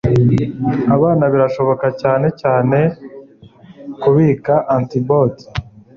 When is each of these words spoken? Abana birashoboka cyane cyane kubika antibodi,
Abana 0.95 1.23
birashoboka 1.33 1.87
cyane 2.01 2.27
cyane 2.41 2.79
kubika 4.01 4.53
antibodi, 4.75 5.43